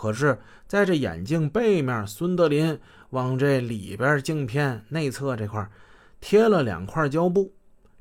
[0.00, 2.78] 可是，在这眼镜背面，孙德林
[3.10, 5.68] 往这里边镜片内侧这块
[6.20, 7.52] 贴了两块胶布。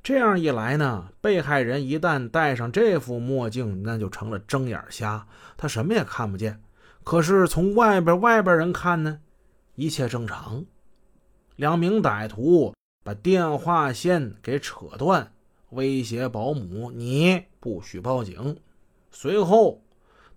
[0.04, 5.25] 这样一来呢，被害人一旦戴上这副墨镜，那就成了睁眼瞎，
[5.57, 6.62] 他什么也看不见。
[7.04, 9.18] 可是从外边外边人看呢，
[9.73, 10.64] 一切正常。
[11.55, 15.34] 两名歹徒把电话线给扯断，
[15.71, 18.59] 威胁保姆：“你不许报警。”
[19.09, 19.82] 随后。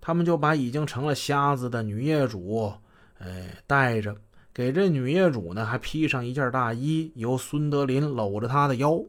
[0.01, 2.73] 他们就把已经成了瞎子的女业主，
[3.19, 4.15] 哎，带着，
[4.51, 8.99] 给这女业主呢还披上一件大衣，由孙德林搂着她的腰，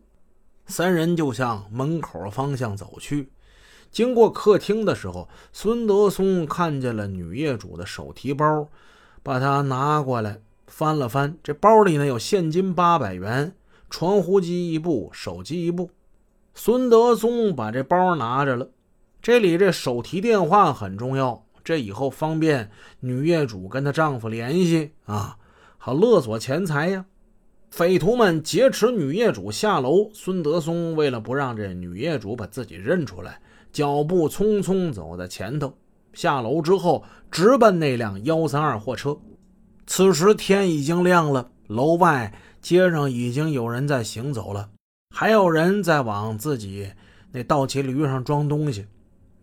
[0.66, 3.30] 三人就向门口方向走去。
[3.90, 8.68] 经过客厅的时候，孙德松看见了女业主的手提包，
[9.22, 13.54] 把它拿过来翻了翻，这包里呢有现金八百元，
[13.88, 15.90] 传呼机一部，手机一部。
[16.54, 18.68] 孙德松把这包拿着了。
[19.22, 22.68] 这里这手提电话很重要，这以后方便
[22.98, 25.36] 女业主跟她丈夫联系啊，
[25.78, 27.06] 好勒索钱财呀。
[27.70, 33.40] 匪徒们劫持女业主下楼，孙德松为了不让这女业主把自己认出来，
[33.72, 35.72] 脚步匆匆走在前头。
[36.12, 39.16] 下楼之后，直奔那辆幺三二货车。
[39.86, 44.68] 此时天已经亮了，楼外街上已经有人在行走了，
[45.14, 46.90] 还有人在往自己
[47.30, 48.84] 那倒骑驴上装东西。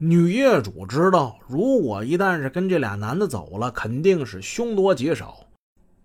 [0.01, 5.45] 女业主知道，如果一旦是跟这俩男的走了，肯定是凶多吉少。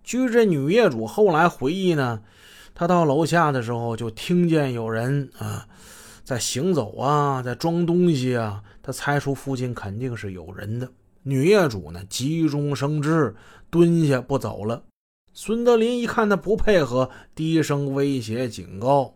[0.03, 2.21] 据这女业主后来回忆呢，
[2.73, 5.65] 她到楼下的时候就听见有人啊
[6.25, 10.91] 在行走啊，在装东西啊，她猜出附近肯定是有人的。
[11.23, 13.33] 女业主呢急中生智，
[13.69, 14.83] 蹲下不走了。
[15.31, 19.15] 孙德林一看她不配合，低声威胁警告：“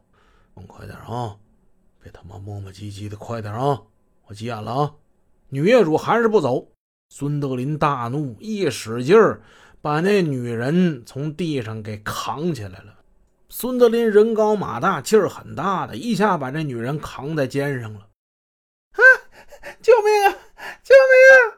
[0.66, 1.36] 快点啊，
[2.02, 3.82] 别他妈磨磨唧唧的，快点啊！”
[4.30, 4.94] 我急眼了啊！
[5.50, 6.68] 女业主还是不走。
[7.10, 9.42] 孙德林大怒，一使劲儿，
[9.82, 12.94] 把那女人从地上给扛起来了。
[13.50, 18.02] 孙德林人高马大，劲儿很大的，一下把这女人扛在肩上了。
[18.92, 19.02] 啊！
[19.82, 20.38] 救命啊！
[20.84, 21.58] 救命啊！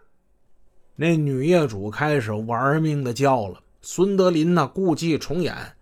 [0.95, 3.61] 那女业主开始玩命的叫了。
[3.81, 5.75] 孙德林呢，故伎重演：“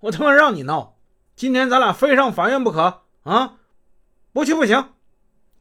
[0.00, 0.98] 我他妈让你闹，
[1.34, 3.60] 今天咱俩非上法院不可啊！
[4.34, 4.88] 不去不行。”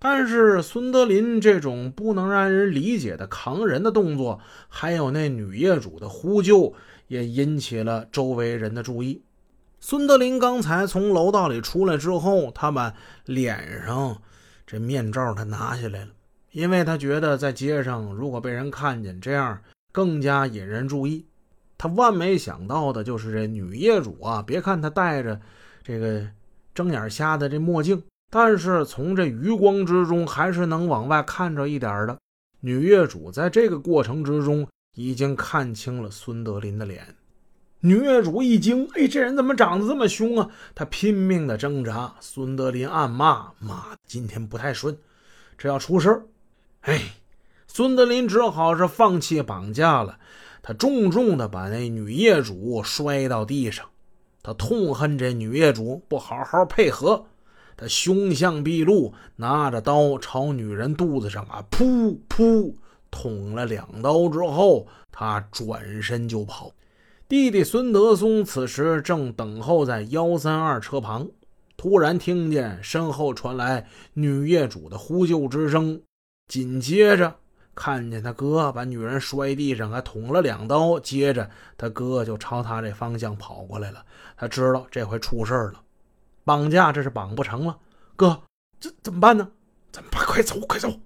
[0.03, 6.73] 但是孙德林这种不能让人理解的扛人的动作，还有那女业主的呼救，
[7.07, 9.23] 也引起了周围人的注意。
[9.79, 12.93] 孙德林刚才从楼道里出来之后，他把
[13.23, 14.21] 脸上
[14.67, 16.09] 这面罩他拿下来了，
[16.51, 19.57] 因为他觉得在街上如果被人看见，这样
[19.93, 21.25] 更加引人注意。
[21.77, 25.39] 他万没想到的就是这女业主啊，别看她戴着
[25.81, 26.27] 这个
[26.75, 28.03] 睁眼瞎的这墨镜。
[28.35, 32.17] 但是从这余光之中，还是能往外看着一点的。
[32.61, 37.05] 女业主在这个过程之中，已经看清了孙德林的脸。
[37.81, 42.15] 女业主一惊：“哎，这人怎么长得这么凶啊？”她拼命的挣扎。
[42.19, 44.97] 孙德林暗骂：“妈的，今天不太顺，
[45.55, 46.23] 这要出事
[46.81, 46.99] 哎，
[47.67, 50.17] 孙德林只好是放弃绑架了。
[50.63, 53.85] 他重重的把那女业主摔到地上。
[54.41, 57.27] 他痛恨这女业主不好好配合。
[57.75, 62.73] 他凶相毕露，拿着刀朝女人肚子上啊噗噗
[63.11, 66.71] 捅了两刀之后，他转身就跑。
[67.27, 71.27] 弟弟孙德松此时正等候在幺三二车旁，
[71.75, 76.01] 突然听见身后传来女业主的呼救之声，
[76.47, 77.33] 紧接着
[77.73, 84.05] 看见他哥把女人摔地上，还捅了两刀，接着他哥就朝他这方向跑过来了。
[84.37, 85.81] 他知道这回出事了。
[86.43, 87.77] 绑架这是绑不成了，
[88.15, 88.41] 哥，
[88.79, 89.49] 这怎么办呢？
[89.91, 90.99] 咱们快走，快走！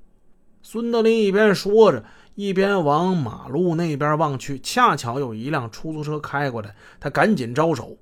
[0.62, 2.04] 孙德林一边说着，
[2.36, 4.60] 一边往马路那边望去。
[4.60, 7.98] 恰巧有一辆出租车开过来，他赶紧招手：“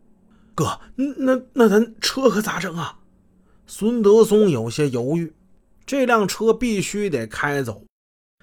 [0.55, 2.99] 哥，那那咱车可咋整啊？”
[3.67, 5.33] 孙德松有些犹豫
[5.85, 7.83] ：“这辆车必须得开走，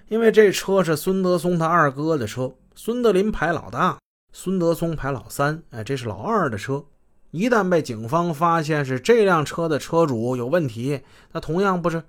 [0.07, 2.53] 因为这车是孙德松他二哥的车。
[2.75, 3.97] 孙德林排老大，
[4.31, 5.63] 孙德松排老三。
[5.71, 6.85] 哎，这是老二的车。”
[7.33, 11.01] 一旦被警方发现是这辆车的车主有问题，
[11.31, 12.03] 那同样不是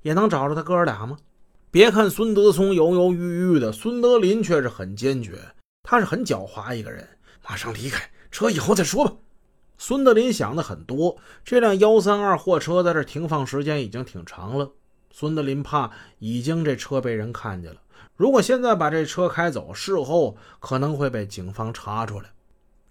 [0.00, 1.18] 也能找着他哥俩吗？
[1.70, 5.38] 别看孙德松犹犹豫豫的，孙德林却是很坚决。
[5.82, 7.06] 他是很狡猾一个人，
[7.46, 9.12] 马上离开车以后再说吧。
[9.76, 14.70] 孙德林想的很多，这辆幺三二货车在这停放时间已经挺长了。
[15.10, 15.90] 孙德林怕
[16.20, 17.78] 已经这车被人看见了，
[18.16, 22.30] 如果现在把这车开走，事后可能会被警方查出来。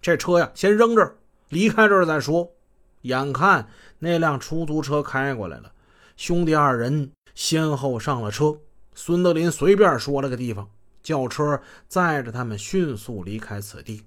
[0.00, 1.16] 这车呀，先扔这儿。
[1.50, 2.50] 离开这儿再说。
[3.02, 3.68] 眼看
[3.98, 5.72] 那辆出租车开过来了，
[6.16, 8.56] 兄弟二人先后上了车。
[8.94, 10.68] 孙德林随便说了个地方，
[11.02, 14.02] 轿车载着他们迅速离开此地。